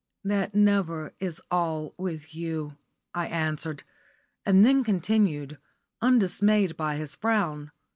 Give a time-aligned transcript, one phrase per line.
[0.23, 2.75] "That never is all with you,"
[3.13, 3.83] I answered,
[4.43, 5.59] and then continued,
[6.01, 7.69] undismayed by his frown.